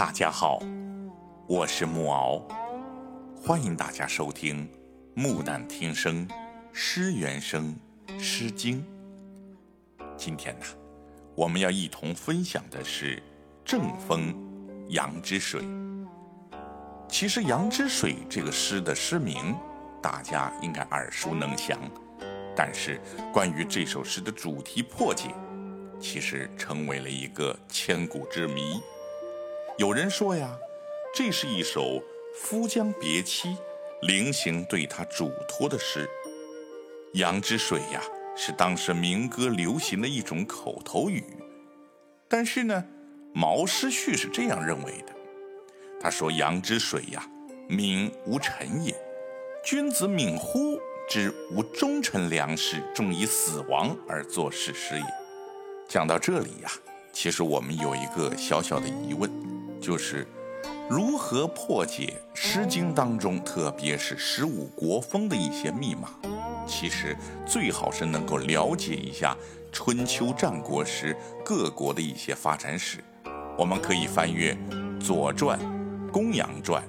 [0.00, 0.58] 大家好，
[1.46, 2.42] 我是木敖，
[3.36, 4.66] 欢迎大家收听
[5.12, 6.26] 《木难听声·
[6.72, 7.76] 诗原声·
[8.18, 8.82] 诗经》。
[10.16, 10.64] 今天呢，
[11.34, 13.16] 我们要一同分享的是
[13.62, 14.32] 《正风·
[14.88, 15.60] 阳之水》。
[17.06, 19.54] 其实，《杨之水》这个诗的诗名，
[20.02, 21.78] 大家应该耳熟能详，
[22.56, 22.98] 但是
[23.34, 25.34] 关于这首诗的主题破解，
[26.00, 28.80] 其实成为了一个千古之谜。
[29.80, 30.58] 有人说呀，
[31.14, 32.02] 这是一首
[32.34, 33.56] 夫将别妻，
[34.02, 36.06] 临行对他嘱托的诗。
[37.14, 38.02] 阳之水呀，
[38.36, 41.24] 是当时民歌流行的一种口头语。
[42.28, 42.84] 但是呢，
[43.32, 45.14] 毛诗序是这样认为的。
[45.98, 47.26] 他说：“杨之水呀，
[47.66, 48.94] 敏无臣也。
[49.64, 55.06] 君子敏乎之无忠臣良士，终以死亡而作是诗也。”
[55.88, 56.70] 讲到这里呀，
[57.14, 59.30] 其实我们有一个小小的疑问。
[59.80, 60.26] 就是
[60.88, 66.10] 如何破解《诗经》当中，特别是十五国风的一些密码。
[66.66, 69.36] 其实最好是能够了解一下
[69.72, 72.98] 春秋战国时各国的一些发展史。
[73.56, 74.56] 我们可以翻阅
[75.00, 75.58] 《左传》
[76.10, 76.82] 《公羊传》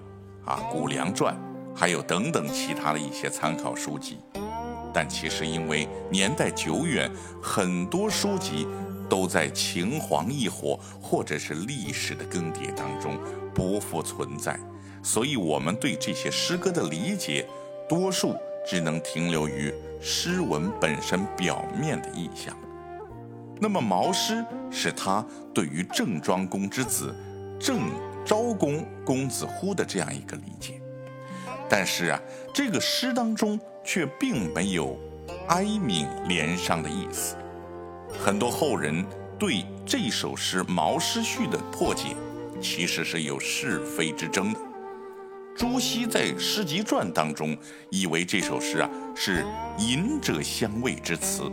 [0.49, 1.33] 啊《谷梁传》，
[1.75, 4.19] 还有等等其他的一些参考书籍。
[4.93, 7.09] 但其实因为年代久远，
[7.41, 8.67] 很多书籍。
[9.11, 13.19] 都在秦皇异火或者是历史的更迭当中
[13.53, 14.57] 不复存在，
[15.03, 17.45] 所以我们对这些诗歌的理解，
[17.89, 18.33] 多数
[18.65, 22.55] 只能停留于诗文本身表面的意象。
[23.59, 27.13] 那么毛诗是他对于郑庄公之子
[27.59, 27.89] 郑
[28.25, 30.81] 昭公公子乎的这样一个理解，
[31.67, 32.21] 但是啊，
[32.53, 34.97] 这个诗当中却并没有
[35.49, 37.35] 哀悯怜伤的意思。
[38.19, 39.05] 很多后人
[39.39, 42.15] 对这首诗毛诗序的破解，
[42.61, 44.59] 其实是有是非之争的。
[45.55, 47.57] 朱熹在《诗集传》当中，
[47.89, 49.45] 以为这首诗啊是
[49.77, 51.51] 隐者相慰之词；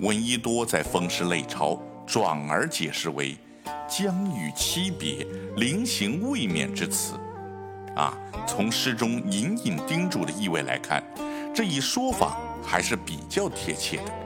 [0.00, 1.72] 闻一多在《风诗类钞》
[2.06, 3.36] 转而解释为
[3.88, 5.26] 将与妻别、
[5.56, 7.14] 临行未免之词。
[7.96, 11.02] 啊，从诗中隐隐叮嘱的意味来看，
[11.54, 14.25] 这一说法还是比较贴切的。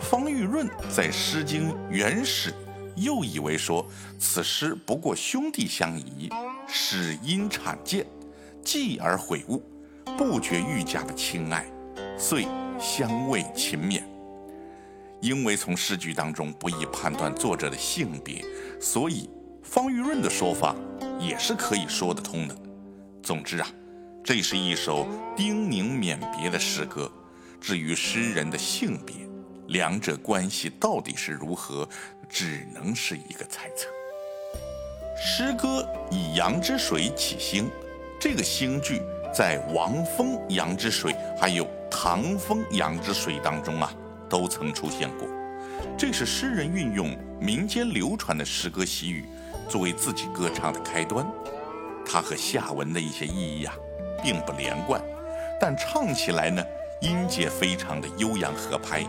[0.00, 2.50] 方玉润在《诗经原始》
[2.96, 3.86] 又以为说
[4.18, 6.28] 此诗不过兄弟相宜，
[6.66, 8.04] 始因产见，
[8.64, 9.62] 继而悔悟，
[10.16, 11.66] 不觉愈加的亲爱，
[12.18, 12.46] 遂
[12.80, 14.02] 相慰勤勉。
[15.20, 18.42] 因为从诗句当中不易判断作者的性别，
[18.80, 19.28] 所以
[19.62, 20.74] 方玉润的说法
[21.20, 22.56] 也是可以说得通的。
[23.22, 23.68] 总之啊，
[24.24, 25.06] 这是一首
[25.36, 27.10] 叮咛勉别的诗歌。
[27.60, 29.14] 至于诗人的性别，
[29.70, 31.88] 两者关系到底是如何，
[32.28, 33.88] 只能是一个猜测。
[35.16, 37.70] 诗歌以羊之水起兴，
[38.18, 39.00] 这个兴句
[39.32, 43.92] 在王风羊之水还有唐风羊之水当中啊，
[44.28, 45.28] 都曾出现过。
[45.96, 49.24] 这是诗人运用民间流传的诗歌习语，
[49.68, 51.24] 作为自己歌唱的开端。
[52.04, 53.74] 它和下文的一些意义啊，
[54.20, 55.00] 并不连贯，
[55.60, 56.64] 但唱起来呢，
[57.02, 59.06] 音节非常的悠扬合拍。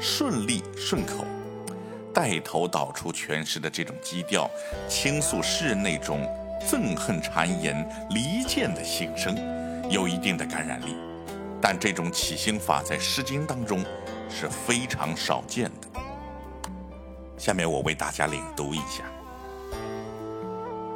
[0.00, 1.24] 顺利顺口，
[2.14, 4.48] 带头导出全诗的这种基调，
[4.88, 6.22] 倾诉诗人那种
[6.68, 9.36] 憎恨谗言、离间的心声，
[9.90, 10.96] 有一定的感染力。
[11.60, 13.84] 但这种起兴法在《诗经》当中
[14.30, 16.00] 是非常少见的。
[17.36, 19.02] 下面我为大家领读一下：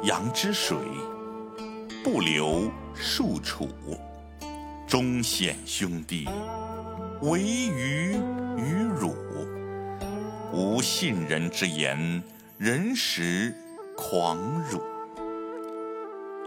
[0.03, 0.77] 阳之水，
[2.03, 3.67] 不流数处，
[4.87, 6.29] 忠显兄弟，
[7.23, 8.17] 唯余。
[8.57, 9.15] 于汝，
[10.51, 12.21] 无信人之言，
[12.57, 13.53] 人实
[13.95, 14.37] 狂
[14.69, 14.81] 辱。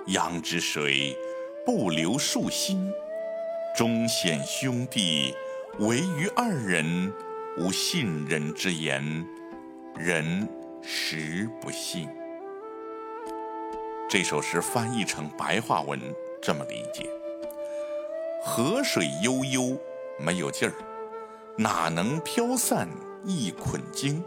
[0.06, 1.16] 阳之水，
[1.64, 2.92] 不流树心，
[3.74, 5.34] 忠显兄弟，
[5.78, 7.10] 唯余二人，
[7.58, 9.26] 无信人之言，
[9.96, 10.46] 人
[10.82, 12.06] 实不信。
[14.10, 15.98] 这首诗翻译成白话文，
[16.42, 17.08] 这么理解：
[18.44, 19.76] 河水悠悠，
[20.18, 20.74] 没有劲儿。
[21.56, 22.88] 哪能飘散
[23.24, 24.22] 一捆金？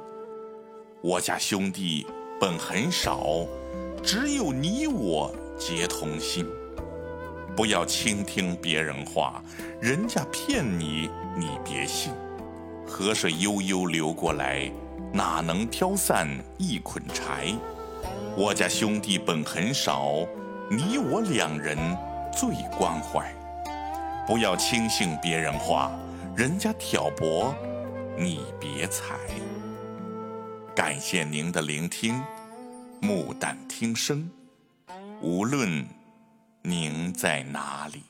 [1.01, 2.05] 我家兄弟
[2.39, 3.45] 本很少，
[4.03, 6.45] 只有你我结同心。
[7.55, 9.43] 不要倾听别人话，
[9.81, 12.11] 人家骗你，你别信。
[12.87, 14.71] 河水悠悠流过来，
[15.13, 16.27] 哪能飘散
[16.57, 17.53] 一捆柴？
[18.35, 20.25] 我家兄弟本很少，
[20.69, 21.77] 你我两人
[22.31, 23.33] 最关怀。
[24.29, 25.91] 不要轻信别人话。
[26.37, 27.51] 人家挑拨，
[28.15, 29.15] 你别睬。
[30.75, 32.21] 感谢您的聆听，
[33.01, 34.29] 木旦听声，
[35.19, 35.83] 无论
[36.61, 38.03] 您在哪里。